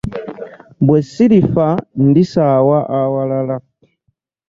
[0.85, 1.65] Bwesirifa
[2.07, 3.55] ndi saawa awalala.